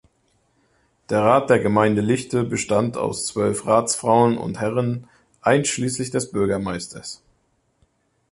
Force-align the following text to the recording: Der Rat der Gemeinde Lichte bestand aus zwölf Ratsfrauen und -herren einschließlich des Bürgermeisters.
Der 1.11 1.21
Rat 1.21 1.51
der 1.51 1.59
Gemeinde 1.59 2.01
Lichte 2.01 2.43
bestand 2.43 2.97
aus 2.97 3.27
zwölf 3.27 3.67
Ratsfrauen 3.67 4.35
und 4.35 4.57
-herren 4.57 5.03
einschließlich 5.41 6.09
des 6.09 6.31
Bürgermeisters. 6.31 7.21